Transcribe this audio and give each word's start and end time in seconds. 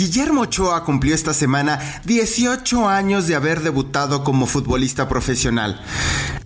Guillermo 0.00 0.40
Ochoa 0.40 0.82
cumplió 0.82 1.14
esta 1.14 1.34
semana 1.34 1.78
18 2.06 2.88
años 2.88 3.26
de 3.26 3.34
haber 3.34 3.60
debutado 3.60 4.24
como 4.24 4.46
futbolista 4.46 5.10
profesional. 5.10 5.78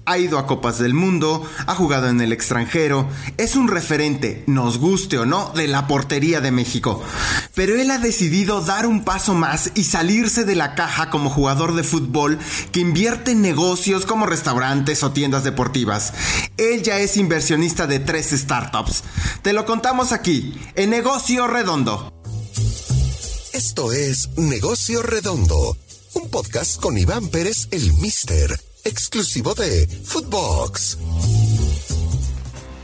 Ha 0.06 0.18
ido 0.18 0.40
a 0.40 0.46
Copas 0.48 0.80
del 0.80 0.92
Mundo, 0.92 1.48
ha 1.68 1.76
jugado 1.76 2.08
en 2.08 2.20
el 2.20 2.32
extranjero, 2.32 3.08
es 3.36 3.54
un 3.54 3.68
referente, 3.68 4.42
nos 4.48 4.78
guste 4.78 5.18
o 5.18 5.24
no, 5.24 5.52
de 5.54 5.68
la 5.68 5.86
portería 5.86 6.40
de 6.40 6.50
México. 6.50 7.00
Pero 7.54 7.76
él 7.80 7.92
ha 7.92 7.98
decidido 7.98 8.60
dar 8.60 8.86
un 8.86 9.04
paso 9.04 9.34
más 9.34 9.70
y 9.76 9.84
salirse 9.84 10.44
de 10.44 10.56
la 10.56 10.74
caja 10.74 11.08
como 11.08 11.30
jugador 11.30 11.76
de 11.76 11.84
fútbol 11.84 12.40
que 12.72 12.80
invierte 12.80 13.30
en 13.30 13.40
negocios 13.40 14.04
como 14.04 14.26
restaurantes 14.26 15.04
o 15.04 15.12
tiendas 15.12 15.44
deportivas. 15.44 16.12
Él 16.56 16.82
ya 16.82 16.98
es 16.98 17.16
inversionista 17.16 17.86
de 17.86 18.00
tres 18.00 18.30
startups. 18.30 19.04
Te 19.42 19.52
lo 19.52 19.64
contamos 19.64 20.10
aquí, 20.10 20.60
en 20.74 20.90
Negocio 20.90 21.46
Redondo. 21.46 22.13
Esto 23.66 23.92
es 23.92 24.28
Negocio 24.36 25.00
Redondo, 25.00 25.74
un 26.12 26.28
podcast 26.28 26.78
con 26.78 26.98
Iván 26.98 27.28
Pérez, 27.28 27.66
el 27.70 27.94
Mister, 27.94 28.60
exclusivo 28.84 29.54
de 29.54 29.86
Footbox. 30.04 30.98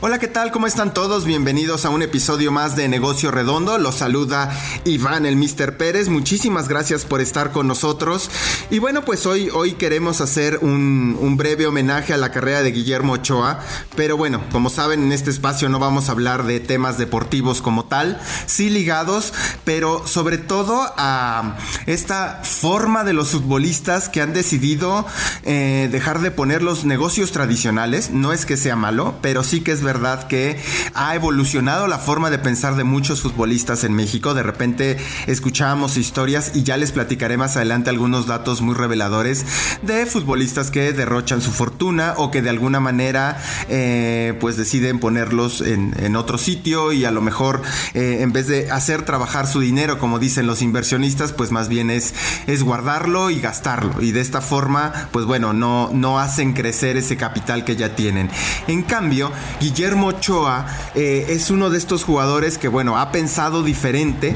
Hola, 0.03 0.17
¿qué 0.17 0.27
tal? 0.27 0.49
¿Cómo 0.51 0.65
están 0.65 0.95
todos? 0.95 1.25
Bienvenidos 1.25 1.85
a 1.85 1.91
un 1.91 2.01
episodio 2.01 2.51
más 2.51 2.75
de 2.75 2.87
Negocio 2.87 3.29
Redondo. 3.29 3.77
Los 3.77 3.97
saluda 3.97 4.49
Iván 4.83 5.27
el 5.27 5.35
Mister 5.35 5.77
Pérez. 5.77 6.09
Muchísimas 6.09 6.67
gracias 6.67 7.05
por 7.05 7.21
estar 7.21 7.51
con 7.51 7.67
nosotros. 7.67 8.31
Y 8.71 8.79
bueno, 8.79 9.05
pues 9.05 9.27
hoy, 9.27 9.51
hoy 9.53 9.73
queremos 9.73 10.19
hacer 10.19 10.57
un, 10.63 11.15
un, 11.21 11.37
breve 11.37 11.67
homenaje 11.67 12.15
a 12.15 12.17
la 12.17 12.31
carrera 12.31 12.63
de 12.63 12.71
Guillermo 12.71 13.13
Ochoa. 13.13 13.59
Pero 13.95 14.17
bueno, 14.17 14.41
como 14.51 14.71
saben, 14.71 15.03
en 15.03 15.11
este 15.11 15.29
espacio 15.29 15.69
no 15.69 15.77
vamos 15.77 16.09
a 16.09 16.13
hablar 16.13 16.45
de 16.45 16.59
temas 16.59 16.97
deportivos 16.97 17.61
como 17.61 17.85
tal, 17.85 18.19
sí 18.47 18.71
ligados, 18.71 19.35
pero 19.65 20.07
sobre 20.07 20.39
todo 20.39 20.81
a 20.97 21.57
esta 21.85 22.41
forma 22.43 23.03
de 23.03 23.13
los 23.13 23.29
futbolistas 23.29 24.09
que 24.09 24.21
han 24.21 24.33
decidido 24.33 25.05
eh, 25.43 25.89
dejar 25.91 26.21
de 26.21 26.31
poner 26.31 26.63
los 26.63 26.85
negocios 26.85 27.31
tradicionales. 27.31 28.09
No 28.09 28.33
es 28.33 28.47
que 28.47 28.57
sea 28.57 28.75
malo, 28.75 29.13
pero 29.21 29.43
sí 29.43 29.61
que 29.61 29.71
es 29.71 29.83
verdad 29.83 29.90
verdad 29.91 30.25
que 30.25 30.57
ha 30.93 31.15
evolucionado 31.15 31.85
la 31.85 31.99
forma 31.99 32.29
de 32.29 32.39
pensar 32.39 32.77
de 32.77 32.85
muchos 32.85 33.21
futbolistas 33.21 33.83
en 33.83 33.93
México. 33.93 34.33
De 34.33 34.41
repente 34.41 34.97
escuchábamos 35.27 35.97
historias 35.97 36.53
y 36.55 36.63
ya 36.63 36.77
les 36.77 36.93
platicaré 36.93 37.35
más 37.35 37.57
adelante 37.57 37.89
algunos 37.89 38.25
datos 38.25 38.61
muy 38.61 38.73
reveladores 38.73 39.45
de 39.81 40.05
futbolistas 40.05 40.71
que 40.71 40.93
derrochan 40.93 41.41
su 41.41 41.51
fortuna 41.51 42.13
o 42.15 42.31
que 42.31 42.41
de 42.41 42.49
alguna 42.49 42.79
manera 42.79 43.37
eh, 43.67 44.33
pues 44.39 44.55
deciden 44.55 44.99
ponerlos 44.99 45.59
en, 45.59 45.93
en, 45.99 46.15
otro 46.15 46.37
sitio 46.37 46.93
y 46.93 47.03
a 47.03 47.11
lo 47.11 47.19
mejor 47.19 47.61
eh, 47.93 48.19
en 48.21 48.31
vez 48.31 48.47
de 48.47 48.71
hacer 48.71 49.03
trabajar 49.03 49.45
su 49.45 49.59
dinero 49.59 49.99
como 49.99 50.19
dicen 50.19 50.47
los 50.47 50.61
inversionistas 50.61 51.33
pues 51.33 51.51
más 51.51 51.67
bien 51.67 51.89
es, 51.89 52.13
es 52.47 52.63
guardarlo 52.63 53.29
y 53.29 53.41
gastarlo 53.41 54.01
y 54.01 54.13
de 54.13 54.21
esta 54.21 54.39
forma 54.39 55.09
pues 55.11 55.25
bueno 55.25 55.51
no, 55.51 55.89
no 55.91 56.19
hacen 56.19 56.53
crecer 56.53 56.95
ese 56.95 57.17
capital 57.17 57.65
que 57.65 57.75
ya 57.75 57.93
tienen. 57.93 58.29
En 58.67 58.83
cambio, 58.83 59.31
Guillermo 59.59 59.80
Guillermo 59.81 60.09
Ochoa 60.09 60.67
eh, 60.93 61.25
es 61.29 61.49
uno 61.49 61.71
de 61.71 61.79
estos 61.79 62.03
jugadores 62.03 62.59
que, 62.59 62.67
bueno, 62.67 62.99
ha 62.99 63.11
pensado 63.11 63.63
diferente. 63.63 64.35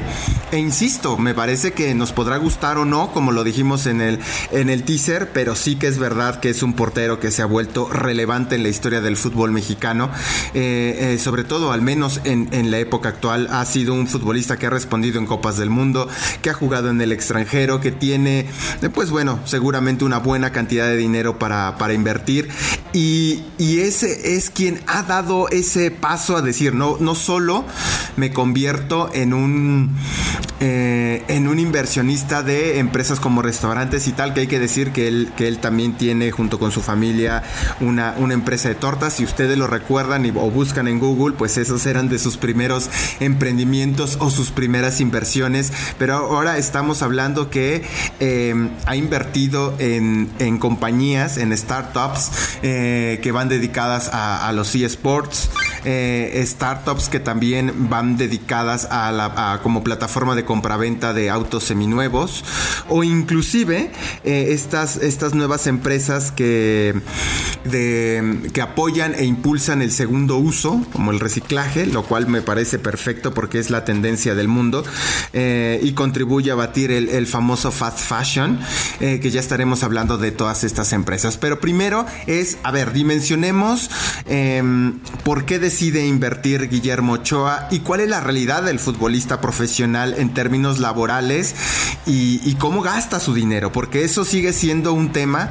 E 0.50 0.58
insisto, 0.58 1.18
me 1.18 1.34
parece 1.34 1.72
que 1.72 1.94
nos 1.94 2.10
podrá 2.10 2.36
gustar 2.36 2.78
o 2.78 2.84
no, 2.84 3.12
como 3.12 3.30
lo 3.30 3.44
dijimos 3.44 3.86
en 3.86 4.00
el, 4.00 4.18
en 4.50 4.70
el 4.70 4.82
teaser, 4.82 5.30
pero 5.32 5.54
sí 5.54 5.76
que 5.76 5.86
es 5.86 6.00
verdad 6.00 6.40
que 6.40 6.50
es 6.50 6.64
un 6.64 6.72
portero 6.72 7.20
que 7.20 7.30
se 7.30 7.42
ha 7.42 7.46
vuelto 7.46 7.88
relevante 7.88 8.56
en 8.56 8.64
la 8.64 8.70
historia 8.70 9.00
del 9.00 9.16
fútbol 9.16 9.52
mexicano. 9.52 10.10
Eh, 10.52 11.14
eh, 11.14 11.18
sobre 11.20 11.44
todo, 11.44 11.70
al 11.70 11.80
menos 11.80 12.20
en, 12.24 12.70
la 12.72 12.78
época 12.78 13.10
actual, 13.10 13.46
ha 13.52 13.64
sido 13.66 13.94
un 13.94 14.08
futbolista 14.08 14.56
que 14.56 14.66
ha 14.66 14.70
respondido 14.70 15.20
en 15.20 15.26
Copas 15.26 15.58
del 15.58 15.70
Mundo, 15.70 16.08
que 16.42 16.50
ha 16.50 16.54
jugado 16.54 16.90
en 16.90 17.00
el 17.00 17.12
extranjero, 17.12 17.80
que 17.80 17.92
tiene, 17.92 18.46
pues 18.92 19.10
bueno, 19.10 19.38
seguramente 19.44 20.04
una 20.04 20.18
buena 20.18 20.50
cantidad 20.50 20.88
de 20.88 20.96
dinero 20.96 21.38
para, 21.38 21.78
para 21.78 21.94
invertir. 21.94 22.48
Y, 22.92 23.44
y 23.58 23.80
ese 23.80 24.36
es 24.36 24.48
quien 24.48 24.80
ha 24.86 25.02
dado 25.02 25.35
ese 25.50 25.90
paso 25.90 26.36
a 26.36 26.42
decir, 26.42 26.74
no, 26.74 26.96
no 27.00 27.14
solo 27.14 27.64
me 28.16 28.32
convierto 28.32 29.10
en 29.12 29.34
un, 29.34 29.96
eh, 30.60 31.24
en 31.28 31.48
un 31.48 31.58
inversionista 31.58 32.42
de 32.42 32.78
empresas 32.78 33.20
como 33.20 33.42
restaurantes 33.42 34.08
y 34.08 34.12
tal, 34.12 34.32
que 34.32 34.40
hay 34.40 34.46
que 34.46 34.58
decir 34.58 34.92
que 34.92 35.08
él, 35.08 35.32
que 35.36 35.48
él 35.48 35.58
también 35.58 35.96
tiene 35.96 36.30
junto 36.30 36.58
con 36.58 36.72
su 36.72 36.80
familia 36.80 37.42
una, 37.80 38.14
una 38.18 38.34
empresa 38.34 38.68
de 38.68 38.74
tortas. 38.74 39.14
Si 39.14 39.24
ustedes 39.24 39.58
lo 39.58 39.66
recuerdan 39.66 40.24
y, 40.24 40.30
o 40.30 40.50
buscan 40.50 40.88
en 40.88 40.98
Google, 40.98 41.36
pues 41.36 41.58
esos 41.58 41.84
eran 41.86 42.08
de 42.08 42.18
sus 42.18 42.36
primeros 42.36 42.88
emprendimientos 43.20 44.16
o 44.20 44.30
sus 44.30 44.50
primeras 44.50 45.00
inversiones. 45.00 45.72
Pero 45.98 46.14
ahora 46.14 46.58
estamos 46.58 47.02
hablando 47.02 47.50
que 47.50 47.84
eh, 48.20 48.54
ha 48.86 48.96
invertido 48.96 49.74
en, 49.78 50.30
en, 50.38 50.58
compañías, 50.58 51.36
en 51.36 51.56
startups 51.56 52.30
eh, 52.62 53.20
que 53.22 53.32
van 53.32 53.48
dedicadas 53.48 54.08
a, 54.12 54.48
a 54.48 54.52
los 54.52 54.74
eSports 54.74 55.50
eh, 55.86 56.42
startups 56.44 57.08
que 57.08 57.20
también 57.20 57.88
van 57.88 58.16
dedicadas 58.16 58.86
a, 58.90 59.12
la, 59.12 59.60
como 59.62 59.84
plataforma 59.84 60.34
de 60.34 60.44
compraventa 60.44 61.14
de 61.14 61.30
autos 61.30 61.64
seminuevos 61.64 62.44
o 62.88 63.04
inclusive 63.04 63.90
eh, 64.24 64.48
estas, 64.50 64.96
estas 64.96 65.34
nuevas 65.34 65.66
empresas 65.66 66.32
que, 66.32 67.00
que 67.70 68.60
apoyan 68.60 69.14
e 69.14 69.24
impulsan 69.24 69.82
el 69.82 69.92
segundo 69.92 70.36
uso 70.36 70.84
como 70.92 71.10
el 71.10 71.20
reciclaje 71.20 71.86
lo 71.86 72.04
cual 72.04 72.26
me 72.28 72.42
parece 72.42 72.78
perfecto 72.78 73.34
porque 73.34 73.58
es 73.58 73.70
la 73.70 73.84
tendencia 73.84 74.34
del 74.34 74.48
mundo 74.48 74.84
eh, 75.32 75.80
y 75.82 75.92
contribuye 75.92 76.50
a 76.50 76.54
batir 76.54 76.90
el, 76.90 77.26
famoso 77.26 77.72
fast 77.72 77.98
fashion 77.98 78.60
que 79.00 79.30
ya 79.30 79.40
estaremos 79.40 79.82
hablando 79.82 80.16
de 80.16 80.30
todas 80.30 80.64
estas 80.64 80.92
empresas 80.92 81.36
pero 81.36 81.60
primero 81.60 82.06
es 82.26 82.58
a 82.62 82.70
ver 82.70 82.92
dimensionemos 82.92 83.90
em, 84.26 85.00
¿Por 85.24 85.44
qué 85.44 85.58
decide 85.58 86.06
invertir 86.06 86.68
Guillermo 86.68 87.14
Ochoa? 87.14 87.68
¿Y 87.70 87.80
cuál 87.80 88.00
es 88.00 88.08
la 88.08 88.20
realidad 88.20 88.62
del 88.62 88.78
futbolista 88.78 89.40
profesional 89.40 90.14
en 90.18 90.34
términos 90.34 90.78
laborales? 90.78 91.54
¿Y, 92.06 92.54
cómo 92.54 92.82
gasta 92.82 93.18
su 93.18 93.34
dinero? 93.34 93.72
Porque 93.72 94.04
eso 94.04 94.24
sigue 94.24 94.52
siendo 94.52 94.92
un 94.92 95.12
tema 95.12 95.50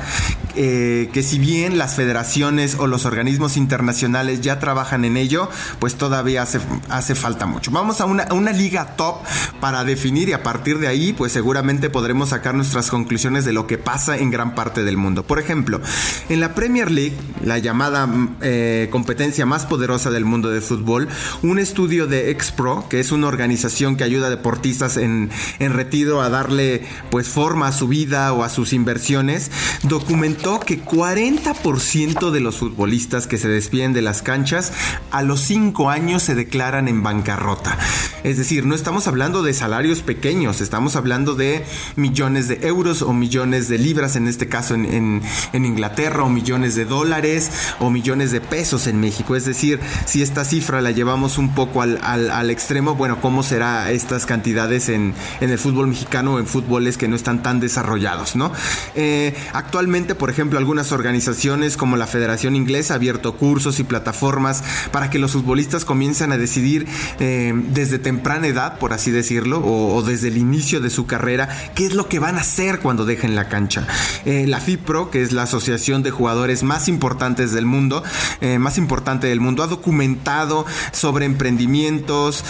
eh, 0.56 1.10
que 1.12 1.24
si 1.24 1.40
bien 1.40 1.78
las 1.78 1.96
federaciones 1.96 2.76
o 2.80 2.88
los 2.88 3.06
organismos 3.06 3.58
internacionales 3.58 4.42
ya 4.42 4.60
trabajan 4.60 5.06
en 5.06 5.18
ello, 5.18 5.50
pues 5.80 5.96
todavía 5.96 6.44
hace, 6.44 6.60
hace 6.90 7.16
falta 7.16 7.46
mucho. 7.46 7.72
Vamos 7.72 8.02
a 8.02 8.06
una, 8.06 8.28
una 8.32 8.52
liga 8.52 8.96
top 8.96 9.18
para 9.60 9.84
definir 9.84 10.30
y 10.30 10.34
a 10.34 10.44
partir 10.44 10.80
de 10.80 10.88
ahí, 10.88 11.14
pues 11.14 11.32
seguramente 11.32 11.90
podremos 11.90 12.30
sacar 12.30 12.56
nuestras 12.56 12.90
conclusiones 12.90 13.46
de 13.46 13.54
lo 13.54 13.68
que 13.68 13.78
pasa 13.78 14.18
en 14.18 14.32
gran 14.32 14.56
parte 14.56 14.84
del 14.84 14.98
mundo. 14.98 15.24
Por 15.24 15.40
ejemplo, 15.40 15.82
en 16.30 16.40
la 16.40 16.54
Premier 16.54 16.92
League, 16.92 17.18
la 17.44 17.58
llamada 17.58 18.08
eh, 18.42 18.88
competencia 18.92 19.46
más 19.46 19.66
poderosa 19.66 20.12
del 20.12 20.26
mundo 20.26 20.50
del 20.50 20.62
fútbol, 20.62 21.08
un 21.42 21.60
estudio 21.60 22.08
de 22.08 22.32
Expro, 22.32 22.88
que 22.90 23.00
es 23.00 23.12
una 23.12 23.28
organización 23.28 23.96
que 23.96 24.04
ayuda 24.04 24.28
a 24.28 24.30
deportistas 24.30 24.98
en, 24.98 25.30
en 25.60 25.74
retiro 25.74 26.22
a 26.22 26.30
darle 26.30 26.86
pues 27.10 27.28
forma 27.28 27.68
a 27.68 27.72
su 27.72 27.88
vida 27.88 28.32
o 28.34 28.44
a 28.44 28.50
sus 28.50 28.74
inversiones, 28.74 29.52
documentó 29.84 30.45
que 30.46 30.80
40% 30.80 32.30
de 32.30 32.40
los 32.40 32.58
futbolistas 32.58 33.26
que 33.26 33.40
se 33.40 33.48
despiden 33.48 33.94
de 33.94 34.04
las 34.04 34.22
canchas 34.22 34.72
a 35.10 35.24
los 35.24 35.42
5 35.42 35.90
años 35.90 36.22
se 36.22 36.36
declaran 36.36 36.88
en 36.88 37.02
bancarrota. 37.02 37.80
Es 38.24 38.38
decir, 38.38 38.64
no 38.64 38.76
estamos 38.76 39.08
hablando 39.08 39.42
de 39.42 39.56
salarios 39.56 40.02
pequeños, 40.02 40.62
estamos 40.62 40.96
hablando 40.96 41.34
de 41.34 41.66
millones 41.96 42.48
de 42.48 42.60
euros 42.68 43.02
o 43.02 43.12
millones 43.12 43.70
de 43.70 43.80
libras, 43.80 44.16
en 44.16 44.28
este 44.28 44.48
caso 44.48 44.76
en, 44.76 45.24
en, 45.52 45.66
Inglaterra, 45.66 46.24
o 46.24 46.30
millones 46.30 46.76
de 46.76 46.86
dólares 46.86 47.50
o 47.80 47.90
millones 47.90 48.32
de 48.32 48.40
pesos 48.40 48.86
en 48.86 49.00
México. 49.00 49.36
Es 49.36 49.46
decir, 49.46 49.80
si 50.06 50.22
esta 50.22 50.46
cifra 50.46 50.80
la 50.82 50.92
llevamos 50.92 51.40
un 51.40 51.56
poco 51.56 51.82
al, 51.82 52.00
al, 52.04 52.30
al 52.30 52.52
extremo, 52.52 52.94
bueno, 52.94 53.20
¿cómo 53.20 53.42
será 53.42 53.90
estas 53.90 54.28
cantidades 54.28 54.90
en, 54.90 55.16
en, 55.42 55.50
el 55.50 55.58
fútbol 55.58 55.88
mexicano 55.88 56.36
o 56.36 56.40
en 56.40 56.46
fútboles 56.46 56.98
que 56.98 57.08
no 57.08 57.16
están 57.16 57.42
tan 57.42 57.60
desarrollados, 57.60 58.36
¿no? 58.36 58.52
Eh, 58.94 59.36
actualmente, 59.54 60.14
por 60.14 60.30
ejemplo, 60.30 60.35
algunas 60.58 60.92
organizaciones 60.92 61.78
como 61.78 61.98
la 61.98 62.08
Federación 62.08 62.56
Inglesa 62.56 62.94
ha 62.94 62.98
abierto 62.98 63.36
cursos 63.36 63.80
y 63.80 63.84
plataformas 63.84 64.64
para 64.92 65.10
que 65.10 65.20
los 65.20 65.32
futbolistas 65.32 65.86
comiencen 65.86 66.32
a 66.32 66.38
decidir 66.38 66.88
eh, 67.20 67.54
desde 67.70 68.00
temprana 68.00 68.48
edad, 68.48 68.78
por 68.78 68.94
así 68.94 69.12
decirlo, 69.12 69.62
o, 69.66 70.02
desde 70.04 70.28
el 70.28 70.38
inicio 70.38 70.82
de 70.82 70.90
su 70.90 71.06
carrera, 71.08 71.50
qué 71.74 71.86
es 71.86 71.94
lo 71.94 72.08
que 72.08 72.20
van 72.20 72.38
a 72.38 72.42
hacer 72.42 72.80
cuando 72.80 73.06
dejen 73.06 73.36
la 73.36 73.50
cancha. 73.50 73.88
Eh, 74.26 74.46
la 74.48 74.60
FIPRO, 74.60 75.10
que 75.10 75.22
es 75.22 75.32
la 75.32 75.44
asociación 75.44 76.04
de 76.04 76.12
jugadores 76.12 76.64
más 76.64 76.88
importantes 76.88 77.52
del 77.52 77.66
mundo, 77.66 78.04
eh, 78.42 78.60
más 78.60 78.78
importante 78.78 79.28
del 79.28 79.40
mundo, 79.40 79.64
ha 79.64 79.68
documentado 79.68 80.66
sobre 80.92 81.26
emprendimientos, 81.26 82.44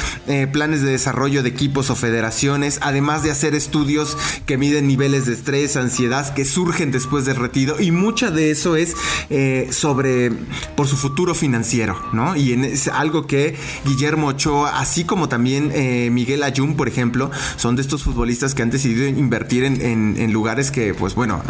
planes 0.51 0.81
de 0.81 0.91
desarrollo 0.91 1.43
de 1.43 1.49
equipos 1.49 1.89
o 1.89 1.95
federaciones, 1.95 2.79
además 2.81 3.23
de 3.23 3.31
hacer 3.31 3.53
estudios 3.55 4.17
que 4.45 4.57
miden 4.57 4.88
niveles 4.88 5.25
de 5.25 5.33
estrés, 5.33 5.77
ansiedad 5.77 6.33
que 6.33 6.45
surgen 6.45 6.91
después 6.91 7.25
del 7.25 7.35
retiro 7.35 7.75
y 7.80 7.92
mucha 7.92 8.31
de 8.31 8.51
eso 8.51 8.75
es 8.75 8.95
eh, 9.30 9.68
sobre 9.72 10.31
por 10.75 10.88
su 10.88 10.98
futuro 10.98 11.33
financiero, 11.36 11.98
¿no? 12.13 12.36
Y 12.36 12.54
es 12.54 12.88
algo 12.88 13.27
que 13.27 13.56
Guillermo 13.86 14.27
Ochoa, 14.27 14.80
así 14.80 15.04
como 15.04 15.30
también 15.30 15.72
eh, 15.74 16.10
Miguel 16.12 16.44
Ayun, 16.44 16.75
por 16.75 16.88
ejemplo, 16.88 17.31
son 17.57 17.75
de 17.75 17.81
estos 17.81 18.04
futbolistas 18.04 18.54
que 18.56 18.62
han 18.62 18.69
decidido 18.69 19.07
invertir 19.07 19.63
en, 19.63 20.33
lugares 20.33 20.72
que, 20.72 20.94
pues 20.94 21.16
bueno, 21.16 21.42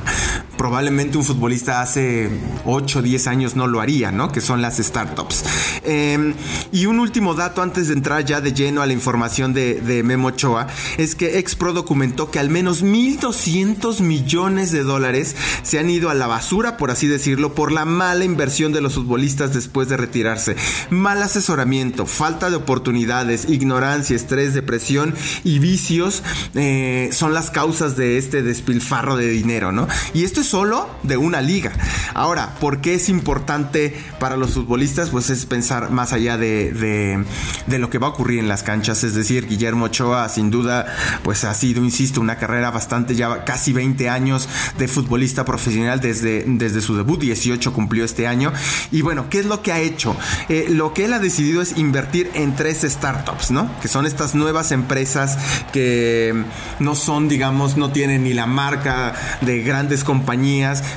probablemente 0.58 1.18
un 1.18 1.24
futbolista 1.24 1.82
hace 1.82 2.30
8 2.66 3.00
o 3.00 3.02
10 3.02 3.28
años 3.28 3.56
no 3.56 3.68
lo 3.68 3.82
haría, 3.82 4.12
¿no? 4.12 4.32
Que 4.32 4.42
son 4.42 4.62
las 4.62 4.78
startups. 4.78 5.44
Em, 5.84 6.34
y 6.72 6.86
un 6.86 7.00
último 7.00 7.36
dato 7.36 7.62
antes 7.62 7.88
de 7.88 7.94
entrar 7.94 8.26
ya 8.26 8.42
de 8.42 8.54
lleno 8.54 8.82
a 8.82 8.86
la 8.86 8.94
información 8.94 9.54
de, 9.54 10.02
Memo 10.06 10.30
Ochoa 10.30 10.68
es 10.98 11.16
que 11.16 11.40
Expro 11.40 11.74
documentó 11.74 12.32
que 12.32 12.40
al 12.40 12.50
menos 12.50 12.84
1.200 12.84 14.02
millones 14.02 14.72
de 14.72 14.84
dólares 14.84 15.36
se 15.64 15.80
han 15.80 15.90
ido 15.90 16.10
a 16.10 16.14
la 16.14 16.28
basura, 16.28 16.78
por 16.78 16.92
así 16.92 17.08
decirlo, 17.08 17.54
por 17.54 17.72
la 17.72 17.86
mala 17.86 18.26
inversión 18.26 18.74
de 18.74 18.82
los 18.82 18.96
futbolistas 18.96 19.54
después 19.54 19.90
de 19.90 19.98
retirarse. 19.98 20.56
Mal 20.90 21.22
asesoramiento, 21.22 22.06
falta 22.06 22.50
de 22.50 22.56
oportunidades, 22.58 23.50
ignorancia, 23.50 24.16
estrés, 24.16 24.54
depresión 24.54 25.14
y 25.44 25.60
vicios 25.60 26.24
eh, 26.56 27.10
son 27.12 27.34
las 27.34 27.52
causas 27.52 27.96
de 27.96 28.18
este 28.18 28.44
despilfarro 28.44 29.16
de 29.18 29.30
dinero, 29.30 29.72
¿no? 29.72 29.88
Y 30.14 30.24
esto 30.24 30.42
es 30.42 30.45
solo 30.46 30.90
de 31.04 31.18
una 31.18 31.42
liga. 31.42 31.72
Ahora, 32.14 32.56
¿por 32.60 32.80
qué 32.80 32.94
es 32.94 33.10
importante 33.10 33.98
para 34.20 34.38
los 34.38 34.52
futbolistas? 34.52 35.10
Pues 35.10 35.30
es 35.30 35.46
pensar 35.46 35.92
más 35.92 36.14
allá 36.14 36.38
de, 36.38 37.26
de, 37.68 37.80
lo 37.80 37.90
que 37.90 37.98
va 37.98 38.08
a 38.08 38.10
ocurrir 38.12 38.40
en 38.40 38.48
las 38.48 38.64
canchas. 38.64 39.04
Es 39.04 39.16
decir, 39.16 39.48
Guillermo 39.48 39.86
Ochoa, 39.86 40.30
sin 40.30 40.50
duda, 40.50 40.86
pues 41.24 41.44
ha 41.44 41.54
sido, 41.54 41.84
insisto, 41.84 42.22
una 42.22 42.38
carrera 42.38 42.72
bastante, 42.72 43.16
ya 43.16 43.44
casi 43.44 43.74
20 43.74 44.10
años 44.10 44.48
de 44.78 44.88
futbolista 44.88 45.44
profesional 45.46 46.00
desde, 46.00 46.46
desde 46.48 46.82
su 46.82 46.96
debut, 46.96 47.20
18 47.20 47.74
cumplió 47.74 48.06
este 48.06 48.28
año. 48.28 48.54
Y 48.92 49.02
bueno, 49.02 49.30
¿qué 49.30 49.40
es 49.40 49.46
lo 49.46 49.62
que 49.62 49.72
ha 49.72 49.80
hecho? 49.80 50.16
Eh, 50.50 50.68
lo 50.70 50.94
que 50.94 51.06
él 51.06 51.14
ha 51.14 51.20
decidido 51.20 51.62
es 51.62 51.78
invertir 51.78 52.32
en 52.34 52.56
tres 52.56 52.82
startups, 52.84 53.52
¿no? 53.52 53.70
Que 53.82 53.88
son 53.88 54.06
estas 54.06 54.36
nuevas 54.36 54.72
empresas 54.72 55.38
que 55.74 56.34
no 56.80 56.96
son, 56.96 57.28
digamos, 57.28 57.78
no 57.78 57.92
tienen 57.92 58.24
ni 58.24 58.34
la 58.34 58.46
marca 58.46 59.14
de 59.42 59.62
grandes 59.62 60.04
compañías, 60.04 60.35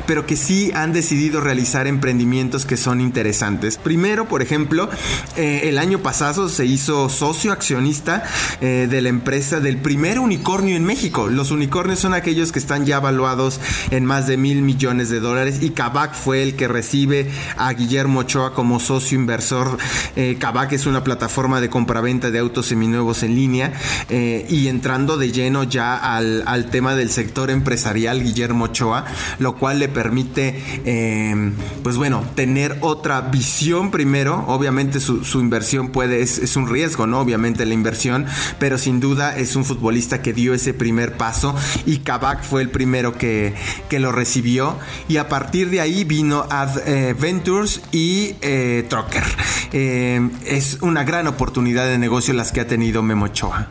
pero 0.06 0.26
que 0.26 0.36
sí 0.36 0.72
han 0.74 0.92
decidido 0.92 1.40
realizar 1.40 1.86
emprendimientos 1.86 2.64
que 2.64 2.76
son 2.76 3.00
interesantes. 3.00 3.76
Primero, 3.76 4.26
por 4.28 4.42
ejemplo, 4.42 4.88
eh, 5.36 5.62
el 5.64 5.78
año 5.78 6.00
pasado 6.00 6.48
se 6.48 6.66
hizo 6.66 7.08
socio 7.08 7.52
accionista 7.52 8.24
eh, 8.60 8.86
de 8.90 9.02
la 9.02 9.08
empresa 9.08 9.60
del 9.60 9.78
primer 9.78 10.18
unicornio 10.18 10.76
en 10.76 10.84
México. 10.84 11.28
Los 11.28 11.50
unicornios 11.50 12.00
son 12.00 12.14
aquellos 12.14 12.52
que 12.52 12.58
están 12.58 12.86
ya 12.86 12.96
evaluados 12.96 13.60
en 13.90 14.04
más 14.04 14.26
de 14.26 14.36
mil 14.36 14.62
millones 14.62 15.08
de 15.08 15.20
dólares 15.20 15.58
y 15.62 15.70
Kavak 15.70 16.14
fue 16.14 16.42
el 16.42 16.56
que 16.56 16.68
recibe 16.68 17.30
a 17.56 17.72
Guillermo 17.72 18.20
Ochoa 18.20 18.54
como 18.54 18.80
socio 18.80 19.18
inversor. 19.18 19.78
Eh, 20.16 20.38
es 20.70 20.86
una 20.86 21.04
plataforma 21.04 21.60
de 21.60 21.70
compraventa 21.70 22.30
de 22.30 22.38
autos 22.38 22.66
seminuevos 22.66 23.22
en 23.22 23.34
línea 23.34 23.72
eh, 24.08 24.46
y 24.48 24.68
entrando 24.68 25.16
de 25.16 25.30
lleno 25.30 25.62
ya 25.62 25.96
al, 25.96 26.66
tema 26.70 26.94
del 26.94 27.10
sector 27.10 27.50
empresarial 27.50 28.22
Guillermo 28.22 28.64
Ochoa, 28.64 29.04
lo 29.38 29.56
cual 29.56 29.78
le 29.78 29.88
permite, 29.88 30.62
eh, 30.84 31.52
pues 31.82 31.96
bueno, 31.96 32.24
tener 32.34 32.78
otra 32.80 33.20
visión 33.20 33.90
primero. 33.90 34.44
Obviamente 34.46 35.00
su, 35.00 35.40
inversión 35.40 35.90
puede, 35.90 36.22
es, 36.22 36.56
un 36.56 36.68
riesgo, 36.68 37.06
¿no? 37.06 37.20
Obviamente 37.20 37.64
la 37.66 37.74
inversión, 37.74 38.26
pero 38.58 38.78
sin 38.78 39.00
duda 39.00 39.36
es 39.36 39.56
un 39.56 39.64
futbolista 39.64 40.22
que 40.22 40.32
dio 40.32 40.54
ese 40.54 40.74
primer 40.74 41.16
paso 41.16 41.54
y 41.86 41.98
Kavak 41.98 42.42
fue 42.42 42.62
el 42.62 42.70
primero 42.70 43.16
que, 43.16 43.54
que 43.88 43.98
lo 43.98 44.12
recibió 44.12 44.76
y 45.08 45.16
a 45.16 45.28
partir 45.28 45.70
de 45.70 45.80
ahí 45.80 46.04
vino 46.04 46.46
Ad 46.50 46.78
eh, 46.86 47.14
Ventures 47.18 47.80
y 47.92 48.34
eh, 48.40 48.86
Trocker. 48.88 49.24
Eh, 49.72 50.28
es 50.46 50.78
una 50.80 51.04
gran 51.04 51.26
oportunidad 51.26 51.86
de 51.86 51.98
negocio 51.98 52.34
las 52.34 52.52
que 52.52 52.60
ha 52.60 52.66
tenido 52.66 53.02
Memochoa. 53.02 53.68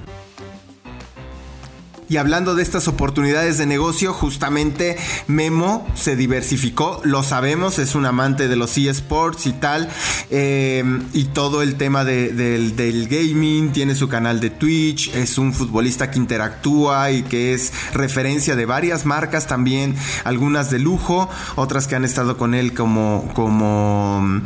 Y 2.09 2.18
hablando 2.18 2.56
de 2.56 2.63
estas 2.63 2.88
oportunidades 2.88 3.57
de 3.57 3.65
negocio, 3.65 4.13
justamente 4.13 4.98
Memo 5.27 5.86
se 5.95 6.15
diversificó, 6.15 7.01
lo 7.04 7.21
sabemos, 7.21 7.80
es 7.80 7.95
un 7.95 8.06
amante 8.06 8.48
de 8.48 8.56
los 8.56 8.77
eSports 8.77 9.45
y 9.45 9.51
tal, 9.51 9.89
eh, 10.30 10.83
y 11.13 11.25
todo 11.25 11.62
el 11.62 11.75
tema 11.75 12.06
del, 12.06 13.07
gaming, 13.09 13.74
tiene 13.74 13.94
su 13.94 14.07
canal 14.07 14.39
de 14.39 14.50
Twitch, 14.50 15.13
es 15.15 15.38
un 15.38 15.54
futbolista 15.54 16.09
que 16.09 16.18
interactúa 16.18 17.12
y 17.12 17.24
que 17.24 17.54
es 17.54 17.74
referencia 17.94 18.56
de 18.56 18.65
varias 18.65 19.06
marcas 19.06 19.45
también, 19.48 19.95
algunas 20.24 20.71
de 20.71 20.80
lujo, 20.80 21.30
otras 21.56 21.88
que 21.88 21.95
han 21.95 22.06
estado 22.06 22.38
con 22.38 22.54
él 22.54 22.74
como, 22.74 23.30
como, 23.33 24.42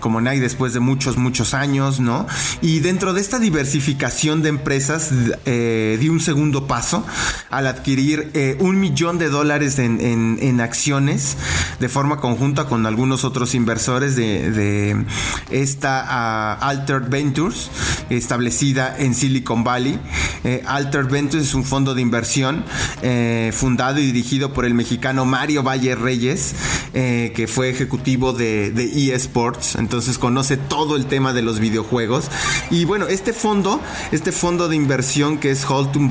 como 0.00 0.20
Nike 0.20 0.40
después 0.40 0.74
de 0.74 0.80
muchos, 0.80 1.16
muchos 1.16 1.54
años, 1.54 1.98
¿no? 1.98 2.26
Y 2.60 2.80
dentro 2.80 3.14
de 3.14 3.22
esta 3.22 3.38
diversificación 3.38 4.42
de 4.42 4.50
empresas, 4.50 5.10
eh, 5.46 5.96
di 5.98 6.10
un 6.10 6.20
segundo 6.20 6.66
paso 6.66 7.05
al 7.50 7.66
adquirir 7.66 8.30
eh, 8.34 8.56
un 8.60 8.80
millón 8.80 9.18
de 9.18 9.28
dólares 9.28 9.78
en, 9.78 10.60
acciones 10.60 11.36
de 11.80 11.88
forma 11.88 12.18
conjunta 12.18 12.64
con 12.64 12.86
algunos 12.86 13.24
otros 13.24 13.54
inversores 13.54 14.16
de, 14.16 15.04
esta 15.50 16.58
uh, 16.60 16.64
Altered 16.64 17.08
Ventures 17.08 17.70
establecida 18.10 18.96
en 18.98 19.14
Silicon 19.14 19.64
Valley. 19.64 19.98
Eh, 20.44 20.62
Altered 20.66 21.08
Ventures 21.08 21.46
es 21.46 21.54
un 21.54 21.64
fondo 21.64 21.94
de 21.94 22.02
inversión 22.02 22.64
eh, 23.02 23.52
fundado 23.54 23.98
y 23.98 24.06
dirigido 24.06 24.52
por 24.52 24.64
el 24.64 24.74
mexicano 24.74 25.24
Mario 25.24 25.62
Valle 25.62 25.94
Reyes, 25.94 26.54
que 26.92 27.46
fue 27.46 27.68
ejecutivo 27.68 28.32
de, 28.32 28.70
de 28.70 29.14
eSports, 29.14 29.76
entonces 29.76 30.16
conoce 30.18 30.56
todo 30.56 30.96
el 30.96 31.04
tema 31.04 31.34
de 31.34 31.42
los 31.42 31.60
videojuegos. 31.60 32.30
Y 32.70 32.86
bueno, 32.86 33.06
este 33.06 33.34
fondo, 33.34 33.80
este 34.12 34.32
fondo 34.32 34.68
de 34.68 34.76
inversión 34.76 35.38
que 35.38 35.50
es 35.50 35.68
Holton 35.68 36.10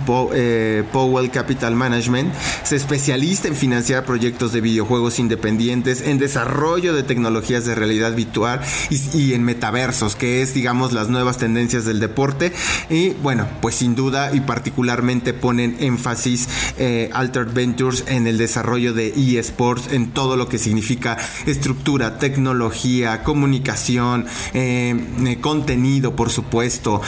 Powell 0.86 1.32
Capital 1.32 1.76
Management 1.76 2.34
se 2.64 2.76
especializa 2.76 3.48
en 3.48 3.56
financiar 3.56 4.06
proyectos 4.06 4.54
de 4.54 4.62
videojuegos 4.62 5.20
independientes, 5.20 6.02
en 6.02 6.18
desarrollo 6.18 6.94
de 6.94 7.04
tecnologías 7.04 7.66
de 7.66 7.76
realidad 7.76 8.16
virtual 8.16 8.62
y, 8.90 9.34
en 9.34 9.44
metaversos, 9.44 10.16
que 10.16 10.42
es, 10.42 10.54
digamos, 10.54 10.94
las 10.94 11.10
nuevas 11.10 11.38
tendencias 11.38 11.86
del 11.86 12.00
deporte. 12.00 12.52
Y 12.90 13.10
bueno, 13.10 13.48
pues 13.62 13.76
sin 13.76 13.96
duda 13.96 14.34
y 14.34 14.42
particularmente 14.42 15.34
ponen 15.34 15.78
énfasis 15.80 16.48
eh, 16.78 17.10
Altered 17.14 17.54
Ventures 17.54 18.04
en 18.08 18.28
el 18.28 18.38
desarrollo 18.38 18.94
de 18.94 19.14
eSports, 19.16 19.92
en 19.92 20.12
todo 20.12 20.38
lo 20.38 20.48
que 20.48 20.58
significa 20.58 21.18
estructura, 21.46 22.20
tecnología, 22.20 23.24
comunicación, 23.24 24.26
eh, 24.54 24.96
eh, 25.26 25.38
contenido, 25.42 26.16
por 26.16 26.30
supuesto, 26.30 27.02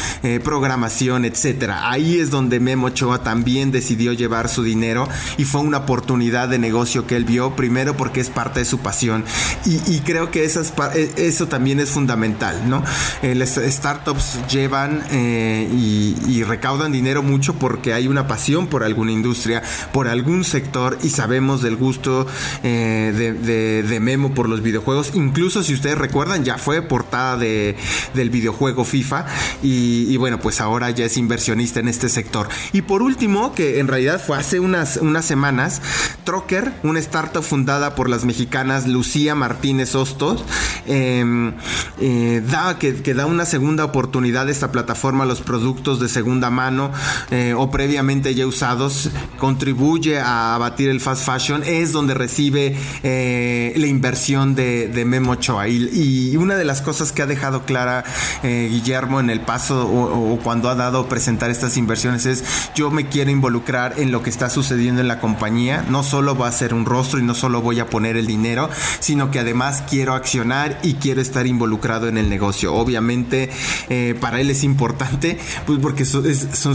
programación, 0.43 1.25
etcétera. 1.25 1.89
Ahí 1.89 2.19
es 2.19 2.29
donde 2.29 2.59
Memo 2.59 2.87
Ochoa 2.87 3.23
también 3.23 3.66
decidió 3.71 4.13
llevar 4.13 4.49
su 4.49 4.63
dinero 4.63 5.07
y 5.37 5.45
fue 5.45 5.61
una 5.61 5.79
oportunidad 5.79 6.49
de 6.49 6.59
negocio 6.59 7.07
que 7.07 7.15
él 7.15 7.25
vio, 7.25 7.55
primero 7.55 7.95
porque 7.95 8.21
es 8.21 8.29
parte 8.29 8.59
de 8.59 8.65
su 8.65 8.79
pasión 8.79 9.23
y, 9.65 9.99
creo 9.99 10.31
que 10.31 10.45
e, 10.45 11.11
eso 11.17 11.47
también 11.47 11.79
es 11.79 11.89
fundamental, 11.89 12.69
¿no? 12.69 12.83
Las 13.21 13.55
startups 13.55 14.39
llevan 14.49 15.03
eh, 15.11 15.67
y, 15.71 16.43
recaudan 16.43 16.91
dinero 16.91 17.23
mucho 17.23 17.55
porque 17.55 17.93
hay 17.93 18.07
una 18.07 18.27
pasión 18.27 18.67
por 18.67 18.83
alguna 18.83 19.11
industria, 19.11 19.61
por 19.91 20.07
algún 20.07 20.45
sector 20.45 20.97
y 21.03 21.09
sabemos 21.09 21.61
del 21.61 21.75
gusto 21.75 22.25
eh, 22.63 23.83
de, 23.83 23.99
Memo 23.99 24.33
por 24.33 24.47
los 24.47 24.61
videojuegos, 24.61 25.11
incluso 25.15 25.63
si 25.63 25.73
ustedes 25.73 25.97
recuerdan 25.97 26.45
ya 26.45 26.57
fue 26.57 26.81
portada 26.81 27.35
de, 27.35 27.75
del 28.13 28.29
videojuego 28.29 28.85
FIFA 28.85 29.25
y 29.61 30.15
bueno 30.17 30.39
pues 30.39 30.61
ahora 30.61 30.91
ya 30.91 31.05
es 31.05 31.17
inversionista 31.17 31.79
en 31.79 31.87
este 31.87 32.09
sector. 32.09 32.47
Y 32.73 32.81
por 32.83 33.01
último, 33.01 33.53
que 33.57 33.79
en 33.79 33.87
realidad 33.87 34.21
fue 34.23 34.37
hace 34.37 34.59
unas, 34.59 34.97
unas 34.97 35.25
semanas, 35.25 35.81
Trocker, 36.25 36.73
una 36.83 36.99
startup 36.99 37.41
fundada 37.41 37.95
por 37.95 38.07
las 38.07 38.23
mexicanas 38.23 38.85
Lucía 38.85 39.33
Martínez 39.33 39.95
Hostos, 39.95 40.43
em, 40.85 41.53
eh, 41.99 42.43
da, 42.47 42.77
que, 42.77 42.93
da 43.15 43.25
una 43.25 43.45
segunda 43.45 43.83
oportunidad 43.83 44.47
a 44.47 44.51
esta 44.51 44.71
plataforma 44.71 45.23
a 45.23 45.27
los 45.27 45.41
productos 45.41 45.99
de 45.99 46.07
segunda 46.07 46.51
mano 46.51 46.91
eh, 47.31 47.55
o 47.57 47.71
previamente 47.71 48.35
ya 48.35 48.45
usados, 48.45 49.09
contribuye 49.39 50.19
a 50.19 50.53
abatir 50.53 50.89
el 50.89 51.01
fast 51.01 51.25
fashion, 51.25 51.63
es 51.65 51.93
donde 51.93 52.13
recibe 52.13 52.77
eh, 53.01 53.73
la 53.75 53.87
inversión 53.87 54.53
de, 54.53 55.03
Memo 55.07 55.31
Ochoa. 55.31 55.67
Y, 55.67 56.37
una 56.37 56.55
de 56.55 56.65
las 56.65 56.81
cosas 56.81 57.11
que 57.11 57.23
ha 57.23 57.25
dejado 57.25 57.63
clara 57.63 58.03
Guillermo 58.43 59.19
en 59.19 59.31
el 59.31 59.41
paso 59.41 59.87
o, 59.87 60.33
o 60.33 60.39
cuando 60.39 60.69
ha 60.69 60.75
dado 60.75 61.09
presentar 61.09 61.49
estas 61.49 61.77
inversiones 61.77 62.27
es 62.27 62.43
yo 62.75 62.91
me 62.91 63.07
quiero 63.07 63.31
involucrar 63.31 63.46
involucrar 63.47 63.93
en 63.97 64.11
lo 64.11 64.23
que 64.23 64.29
está 64.29 64.49
sucediendo 64.49 64.99
en 64.99 65.07
la 65.07 65.21
compañía. 65.21 65.85
No 65.89 66.03
solo 66.03 66.35
va 66.35 66.49
a 66.49 66.51
ser 66.51 66.73
un 66.73 66.83
rostro 66.83 67.17
y 67.17 67.23
no 67.23 67.33
solo 67.33 67.61
voy 67.61 67.79
a 67.79 67.85
poner 67.85 68.17
el 68.17 68.27
dinero, 68.27 68.69
sino 68.99 69.31
que 69.31 69.39
además 69.39 69.85
quiero 69.89 70.15
accionar 70.15 70.79
y 70.83 70.95
quiero 70.95 71.21
estar 71.21 71.47
involucrado 71.47 72.09
en 72.09 72.17
el 72.17 72.29
negocio. 72.29 72.73
Obviamente 72.73 73.49
eh, 73.87 74.15
para 74.19 74.41
él 74.41 74.49
es 74.49 74.65
importante, 74.65 75.39
pues 75.65 75.79
porque 75.79 76.03
son, 76.03 76.25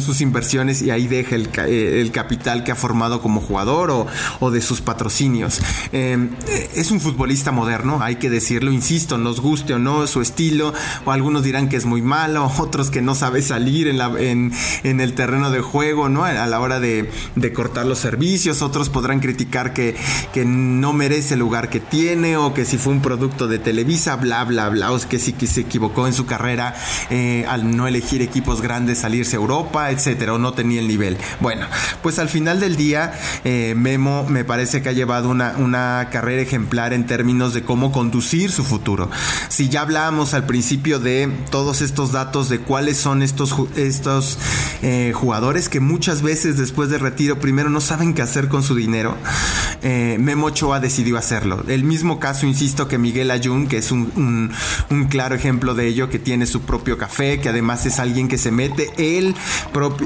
sus 0.00 0.23
inversiones 0.23 0.81
y 0.81 0.91
ahí 0.91 1.09
deja 1.09 1.35
el, 1.35 1.50
eh, 1.59 2.00
el, 2.00 2.11
capital 2.11 2.64
que 2.64 2.73
ha 2.73 2.75
formado 2.75 3.21
como 3.21 3.43
jugador 3.43 4.09
o, 4.41 4.50
de 4.50 4.62
sus 4.62 4.81
patrocinios. 4.81 5.61
Eh, 5.93 6.31
es 6.75 6.91
un 6.91 7.00
futbolista 7.00 7.52
moderno, 7.52 7.99
hay 8.00 8.17
que 8.17 8.31
decirlo, 8.31 8.73
insisto, 8.73 9.19
nos 9.19 9.41
guste 9.41 9.75
o 9.75 9.79
no 9.79 10.07
su 10.07 10.23
estilo, 10.23 10.73
o 11.05 11.11
algunos 11.11 11.43
dirán 11.43 11.69
que 11.69 11.76
es 11.76 11.85
muy 11.85 12.00
malo, 12.00 12.50
otros 12.59 12.91
que 12.91 13.02
no 13.02 13.14
sabe 13.14 13.43
salir 13.43 13.88
en, 13.88 14.52
el 14.83 15.14
terreno 15.14 15.50
de 15.50 15.61
juego, 15.61 16.09
¿no? 16.09 16.25
Hora 16.62 16.81
de, 16.81 17.11
de 17.37 17.52
cortar 17.52 17.87
los 17.87 17.99
servicios, 17.99 18.62
otros 18.62 18.88
podrán 18.88 19.21
criticar 19.21 19.73
que, 19.75 19.95
que 20.33 20.45
no 20.45 20.92
merece 20.92 21.35
el 21.35 21.40
lugar 21.40 21.69
que 21.69 21.81
tiene 21.81 22.37
o 22.37 22.54
que 22.54 22.64
si 22.64 22.78
fue 22.78 22.92
un 22.92 23.02
producto 23.02 23.49
de 23.49 23.59
Televisa, 23.59 24.16
bla, 24.16 24.45
bla, 24.45 24.69
bla, 24.69 24.92
o 24.92 24.99
que 25.09 25.19
si 25.19 25.33
que 25.33 25.47
se 25.47 25.62
equivocó 25.62 26.07
en 26.07 26.12
su 26.12 26.26
carrera 26.26 26.75
eh, 27.11 27.45
al 27.49 27.76
no 27.76 27.87
elegir 27.87 28.23
equipos 28.23 28.62
grandes, 28.62 28.99
salirse 28.99 29.37
a 29.37 29.40
Europa, 29.40 29.90
etcétera, 29.90 30.35
o 30.35 30.38
no 30.38 30.52
tenía 30.52 30.81
el 30.81 30.88
nivel. 30.88 31.16
Bueno, 31.40 31.66
pues 32.02 32.19
al 32.19 32.28
final 32.28 32.61
del 32.61 32.76
día, 32.76 33.12
eh, 33.45 33.75
Memo 33.76 34.25
me 34.28 34.45
parece 34.45 34.83
que 34.83 34.88
ha 34.88 34.92
llevado 34.92 35.28
una, 35.28 35.54
una 35.59 36.09
carrera 36.11 36.42
ejemplar 36.42 36.92
en 36.92 37.07
términos 37.07 37.54
de 37.54 37.62
cómo 37.62 37.92
conducir 37.92 38.50
su 38.50 38.64
futuro. 38.64 39.11
Si 39.49 39.69
ya 39.69 39.83
hablábamos 39.83 40.35
al 40.35 40.47
principio 40.47 40.99
de 40.99 41.31
todos 41.50 41.81
estos 41.81 42.12
datos 42.12 42.49
de 42.49 42.61
cuáles 42.61 42.97
son 42.97 43.23
estos, 43.23 43.54
estos 43.76 44.38
eh, 44.83 45.12
jugadores 45.15 45.69
que 45.69 45.81
muchas 45.81 46.23
veces 46.23 46.57
después 46.57 46.91
de 46.91 46.99
retiro 46.99 47.39
primero 47.39 47.71
no 47.71 47.81
saben 47.81 48.15
qué 48.15 48.23
hacer 48.23 48.49
con 48.49 48.62
su 48.62 48.75
dinero, 48.75 49.17
Memo 49.83 50.47
Ochoa 50.47 50.79
decidió 50.79 51.19
hacerlo. 51.19 51.65
El 51.67 51.85
mismo 51.85 52.21
caso, 52.21 52.47
insisto, 52.47 52.87
que 52.87 52.99
Miguel 52.99 53.31
Ayun, 53.31 53.67
que 53.67 53.79
es 53.79 53.91
un, 53.91 54.53
un, 54.91 55.05
claro 55.07 55.35
ejemplo 55.35 55.75
de 55.75 55.87
ello, 55.89 56.09
que 56.09 56.19
tiene 56.19 56.47
su 56.47 56.62
propio 56.62 56.99
café, 56.99 57.41
que 57.41 57.49
además 57.49 57.85
es 57.87 57.99
alguien 57.99 58.29
que 58.29 58.39
se 58.39 58.51
mete, 58.51 58.91
él, 58.97 59.35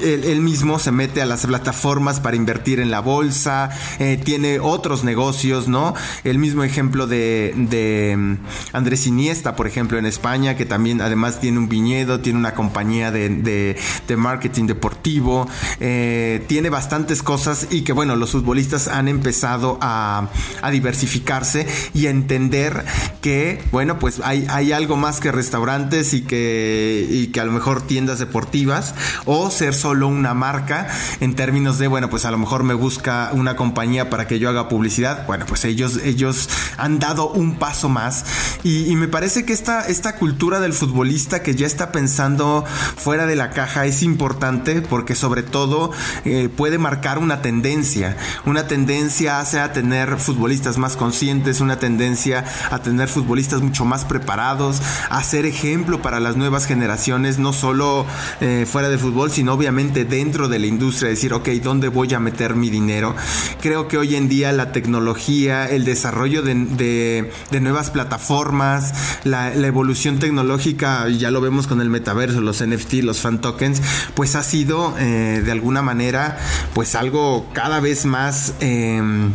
él, 0.02 0.40
mismo 0.40 0.78
se 0.78 0.92
mete 0.92 1.23
a 1.23 1.26
las 1.26 1.47
plataformas 1.47 2.21
para 2.21 2.37
invertir 2.37 2.80
en 2.80 2.90
la 2.90 3.00
bolsa, 3.00 3.71
eh, 3.99 4.21
tiene 4.23 4.61
otros 4.61 5.04
negocios, 5.04 5.68
¿no? 5.68 5.95
El 6.25 6.38
mismo 6.38 6.64
ejemplo 6.64 7.06
de, 7.06 7.54
de 7.56 8.16
mm, 8.16 8.37
Andrés 8.73 9.06
Iniesta, 9.06 9.56
por 9.56 9.66
ejemplo, 9.66 9.99
en 9.99 10.06
España, 10.06 10.56
que 10.56 10.64
también 10.64 11.00
además 11.00 11.40
tiene 11.40 11.59
un 11.59 11.68
viñedo, 11.68 12.21
tiene 12.21 12.38
una 12.38 12.54
compañía 12.54 13.11
de, 13.11 13.28
de, 13.28 14.16
marketing 14.16 14.65
deportivo, 14.66 15.49
eh, 15.80 16.44
tiene 16.46 16.70
bastantes 16.70 17.23
cosas 17.23 17.68
y 17.70 17.82
que, 17.82 17.92
bueno, 17.92 18.16
los 18.16 18.32
futbolistas 18.32 18.88
han 18.88 19.08
empezado 19.08 19.78
a, 19.80 20.28
diversificarse 20.70 21.66
y 21.94 22.06
a 22.06 22.11
entender 22.11 22.85
que, 23.20 23.62
bueno, 23.73 23.99
pues 23.99 24.20
hay, 24.23 24.46
hay 24.50 24.73
algo 24.73 24.96
más 24.96 25.20
que 25.20 25.32
restaurantes 25.32 26.12
y 26.12 26.23
que, 26.23 27.06
y 27.08 27.28
que 27.28 27.40
a 27.40 27.44
lo 27.44 27.52
mejor 27.52 27.82
tiendas 27.82 28.18
deportivas 28.18 28.94
o 29.25 29.50
ser 29.50 29.75
solo 29.75 30.08
una 30.08 30.35
marca 30.35 30.88
en 31.20 31.35
términos 31.35 31.78
de, 31.78 31.87
bueno, 31.87 32.11
pues 32.11 32.25
a 32.25 32.30
lo 32.30 32.38
mejor 32.38 32.62
me 32.62 32.75
busca 32.75 33.30
una 33.32 33.56
compañía 33.56 34.11
para 34.11 34.26
que 34.26 34.38
yo 34.38 34.49
haga 34.49 34.68
publicidad. 34.68 35.26
Bueno, 35.26 35.46
pues 35.46 35.64
ellos, 35.64 36.00
ellos 36.04 36.49
han 36.76 36.99
dado 36.99 37.30
un 37.30 37.58
paso 37.58 37.88
más 37.88 38.25
y, 38.62 38.96
me 38.96 39.08
parece 39.08 39.44
que 39.44 39.52
esta, 39.52 39.82
esta 39.82 40.16
cultura 40.16 40.58
del 40.58 40.73
futbolista 40.73 41.42
que 41.42 41.54
ya 41.54 41.66
está 41.66 41.92
pensando 41.92 42.64
fuera 42.96 43.26
de 43.26 43.37
la 43.37 43.50
caja 43.50 43.85
es 43.87 44.02
importante 44.02 44.55
porque 44.88 45.14
sobre 45.14 45.42
todo 45.42 45.90
eh, 46.25 46.48
puede 46.48 46.78
marcar 46.78 47.18
una 47.18 47.42
tendencia. 47.42 48.16
Una 48.44 48.66
tendencia 48.66 49.40
hace 49.40 49.60
a 49.60 49.72
tener 49.72 50.18
futbolistas 50.18 50.78
más 50.78 50.96
conscientes, 50.96 51.60
una 51.60 51.78
tendencia 51.78 52.44
a 52.70 52.80
tener 52.80 53.08
futbolistas 53.08 53.60
mucho 53.62 53.84
más 53.84 54.04
preparados, 54.04 54.80
a 55.10 55.22
ser 55.22 55.46
ejemplo 55.46 56.02
para 56.02 56.20
las 56.20 56.36
nuevas 56.36 56.66
generaciones, 56.66 57.38
no 57.38 57.52
solo 57.52 58.06
eh, 58.40 58.66
fuera 58.70 58.88
de 58.88 58.98
fútbol, 58.98 59.30
sino 59.30 59.52
obviamente 59.52 60.04
dentro 60.04 60.48
de 60.48 60.58
la 60.58 60.66
industria, 60.66 61.10
decir, 61.10 61.32
ok, 61.32 61.48
¿dónde 61.62 61.88
voy 61.88 62.12
a 62.14 62.20
meter 62.20 62.54
mi 62.54 62.70
dinero? 62.70 63.14
Creo 63.60 63.88
que 63.88 63.98
hoy 63.98 64.16
en 64.16 64.28
día 64.28 64.52
la 64.52 64.72
tecnología, 64.72 65.68
el 65.68 65.84
desarrollo 65.84 66.42
de, 66.42 67.30
nuevas 67.60 67.90
plataformas, 67.90 68.94
la, 69.25 69.54
evolución 69.54 70.18
tecnológica, 70.18 71.08
ya 71.08 71.30
lo 71.30 71.40
vemos 71.40 71.66
con 71.66 71.80
el 71.80 71.90
metaverso, 71.90 72.40
los 72.40 72.64
NFT, 72.64 72.94
los 73.02 73.20
fan 73.20 73.40
tokens, 73.40 73.82
pues 74.14 74.36
ha 74.36 74.42
sido 74.46 74.94
eh, 74.98 75.42
de 75.44 75.52
alguna 75.52 75.82
manera 75.82 76.38
pues 76.74 76.94
algo 76.94 77.46
cada 77.52 77.80
vez 77.80 78.06
más... 78.06 78.54
Em, 78.60 79.32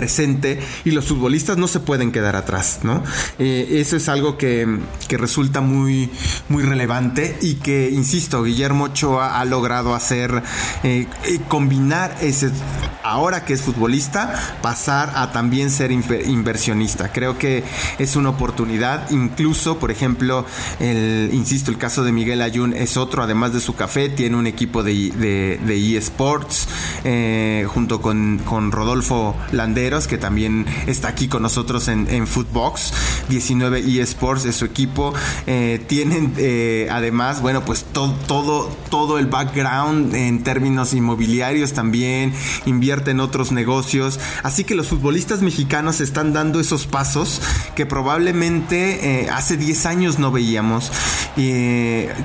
presente 0.00 0.58
y 0.86 0.92
los 0.92 1.08
futbolistas 1.08 1.58
no 1.58 1.68
se 1.68 1.78
pueden 1.78 2.10
quedar 2.10 2.34
atrás, 2.34 2.80
¿no? 2.84 3.04
Eh, 3.38 3.80
eso 3.82 3.96
es 3.96 4.08
algo 4.08 4.38
que, 4.38 4.66
resulta 5.10 5.60
muy, 5.60 6.08
muy 6.48 6.62
relevante 6.62 7.36
y 7.42 7.56
que, 7.56 7.90
insisto, 7.90 8.42
Guillermo 8.42 8.84
Ochoa 8.84 9.38
ha 9.38 9.44
logrado 9.44 9.94
hacer, 9.94 10.42
eh, 10.84 11.06
eh, 11.26 11.40
combinar 11.48 12.16
ese, 12.22 12.50
ahora 13.02 13.44
que 13.44 13.52
es 13.52 13.60
futbolista, 13.60 14.56
pasar 14.62 15.12
a 15.16 15.32
también 15.32 15.70
ser 15.70 15.92
inversionista. 15.92 17.12
Creo 17.12 17.36
que 17.36 17.62
es 17.98 18.16
una 18.16 18.30
oportunidad, 18.30 19.10
incluso, 19.10 19.78
por 19.78 19.90
ejemplo, 19.90 20.46
el, 20.78 21.28
insisto, 21.34 21.70
el 21.70 21.76
caso 21.76 22.04
de 22.04 22.12
Miguel 22.12 22.40
Ayun 22.40 22.72
es 22.72 22.96
otro, 22.96 23.22
además 23.22 23.52
de 23.52 23.60
su 23.60 23.74
café, 23.74 24.08
tiene 24.08 24.36
un 24.38 24.46
equipo 24.46 24.82
de, 24.82 25.10
de, 25.10 25.96
eSports, 25.98 26.68
junto 27.66 28.00
con, 28.00 28.38
con 28.46 28.72
Rodolfo 28.72 29.36
Que 29.90 30.18
también 30.18 30.66
está 30.86 31.08
aquí 31.08 31.26
con 31.26 31.42
nosotros 31.42 31.88
en, 31.88 32.26
Footbox. 32.28 32.92
19 33.28 33.80
eSports 34.00 34.44
es 34.44 34.54
su 34.54 34.64
equipo. 34.64 35.12
Eh, 35.48 35.84
tienen 35.88 36.32
eh, 36.36 36.86
además, 36.92 37.42
bueno, 37.42 37.64
pues 37.64 37.84
todo, 37.92 38.14
todo, 38.28 38.70
todo 38.88 39.18
el 39.18 39.26
background 39.26 40.14
en 40.14 40.44
términos 40.44 40.94
inmobiliarios 40.94 41.72
también. 41.72 42.32
Invierte 42.66 43.10
en 43.10 43.18
otros 43.18 43.50
negocios. 43.50 44.20
Así 44.44 44.62
que 44.62 44.76
los 44.76 44.86
futbolistas 44.86 45.42
mexicanos 45.42 46.00
están 46.00 46.32
dando 46.32 46.60
esos 46.60 46.86
pasos 46.86 47.42
que 47.74 47.84
probablemente 47.84 49.22
eh, 49.22 49.28
hace 49.28 49.56
10 49.56 49.86
años 49.86 50.18
no 50.20 50.30
veíamos. 50.30 50.92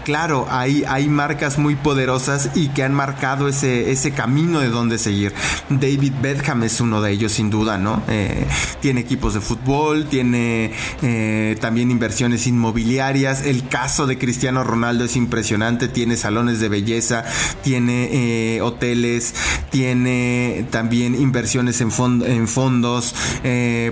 claro, 0.04 0.46
hay, 0.52 0.84
hay 0.88 1.10
marcas 1.10 1.58
muy 1.58 1.76
poderosas 1.76 2.52
y 2.54 2.68
que 2.70 2.84
han 2.84 2.94
marcado 2.94 3.48
ese, 3.48 3.90
ese 3.92 4.12
camino 4.12 4.60
de 4.60 4.70
dónde 4.70 5.00
seguir. 5.00 5.34
David 5.70 6.14
Bedham 6.22 6.64
es 6.64 6.80
uno 6.80 7.02
de 7.02 7.12
ellos, 7.12 7.40
sin 7.46 7.52
duda, 7.52 7.78
¿no? 7.78 8.02
Eh, 8.08 8.48
tiene 8.82 9.02
equipos 9.02 9.36
de 9.36 9.42
fútbol, 9.42 10.06
tiene 10.06 10.72
eh, 11.02 11.56
también 11.62 11.92
inversiones 11.92 12.48
inmobiliarias. 12.48 13.46
El 13.46 13.68
caso 13.68 14.08
de 14.08 14.18
Cristiano 14.18 14.64
Ronaldo 14.64 15.04
es 15.06 15.16
impresionante, 15.16 15.88
tiene 15.88 16.18
salones 16.18 16.60
de 16.60 16.70
belleza, 16.70 17.24
tiene 17.62 18.10
eh, 18.12 18.62
hoteles, 18.62 19.36
tiene 19.70 20.66
también 20.72 21.14
inversiones 21.14 21.82
en, 21.82 21.92
en 22.26 22.48
fondos. 22.48 23.14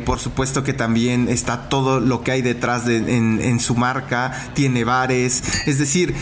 por 0.05 0.19
supuesto 0.19 0.63
que 0.63 0.73
también 0.73 1.27
está 1.29 1.69
todo 1.69 1.99
lo 1.99 2.23
que 2.23 2.31
hay 2.31 2.41
detrás 2.41 2.85
de, 2.85 2.97
en, 2.97 3.59
su 3.59 3.75
marca, 3.75 4.51
tiene 4.55 4.83
bares. 4.83 5.43
Es 5.67 5.77
decir, 5.77 6.15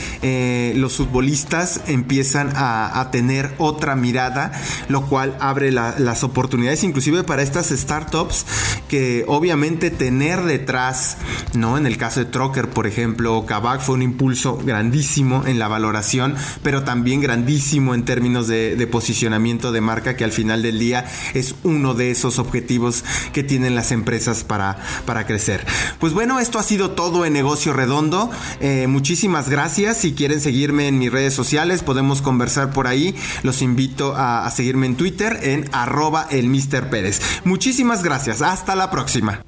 los 0.75 0.97
futbolistas 0.97 1.81
empiezan 1.87 2.51
a, 2.55 3.09
tener 3.11 3.53
otra 3.57 3.95
mirada, 3.95 4.51
lo 4.87 5.07
cual 5.07 5.35
abre 5.39 5.71
las 5.71 6.23
oportunidades 6.23 6.83
inclusive 6.83 7.20
para 7.23 7.43
estas 7.43 7.69
startups 7.69 8.45
que 8.87 9.23
obviamente 9.27 9.89
tener 9.89 10.41
detrás, 10.43 11.17
¿no? 11.53 11.77
En 11.77 11.85
el 11.85 11.97
caso 11.97 12.19
de 12.19 12.25
Trocker, 12.25 12.69
por 12.69 12.87
ejemplo, 12.87 13.45
Kavak 13.45 13.81
fue 13.81 13.95
un 13.95 14.01
impulso 14.01 14.57
grandísimo 14.57 15.43
en 15.45 15.59
la 15.59 15.67
valoración, 15.67 16.35
pero 16.63 16.83
también 16.83 17.21
grandísimo 17.21 17.95
en 17.95 18.03
términos 18.03 18.47
de, 18.47 18.87
posicionamiento 18.91 19.71
de 19.71 19.81
marca, 19.81 20.15
que 20.15 20.23
al 20.23 20.31
final 20.31 20.61
del 20.63 20.79
día 20.79 21.05
es 21.33 21.55
uno 21.63 21.93
de 21.93 22.11
esos 22.11 22.39
objetivos 22.39 23.03
que 23.31 23.43
tienen 23.43 23.75
las 23.75 23.91
empresas 23.91 24.43
para, 24.43 24.77
para 25.05 25.25
crecer. 25.25 25.65
Pues 25.99 26.13
bueno, 26.13 26.39
esto 26.39 26.59
ha 26.59 26.63
sido 26.63 26.91
todo 26.91 27.25
en 27.25 27.33
Negocio 27.33 27.73
Redondo. 27.73 28.29
Eh, 28.59 28.87
muchísimas 28.87 29.49
gracias. 29.49 29.97
Si 29.97 30.13
quieren 30.13 30.41
seguirme 30.41 30.87
en 30.87 30.99
mis 30.99 31.11
redes 31.11 31.33
sociales, 31.33 31.83
podemos 31.83 32.21
conversar 32.21 32.73
por 32.73 32.87
ahí. 32.87 33.15
Los 33.43 33.61
invito 33.61 34.13
a, 34.15 34.49
seguirme 34.51 34.87
en 34.87 34.95
Twitter 34.95 35.39
en 35.43 35.69
arroba 35.71 36.27
el 36.29 36.47
Mr. 36.47 36.89
Muchísimas 37.43 38.03
gracias. 38.03 38.41
Hasta 38.41 38.75
la 38.75 38.89
próxima. 38.91 39.43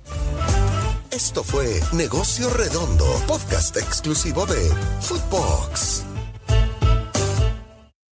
Esto 1.11 1.43
fue 1.43 1.79
Negocio 1.91 2.49
Redondo, 2.49 3.05
podcast 3.27 3.77
exclusivo 3.77 4.47
de 4.47 4.71
Footbox. 5.01 6.12